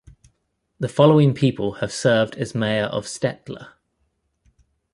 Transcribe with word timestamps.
The 0.79 0.87
following 0.89 1.35
people 1.35 1.73
have 1.73 1.91
served 1.93 2.33
as 2.33 2.55
mayor 2.55 2.85
of 2.85 3.05
Stettler. 3.05 3.73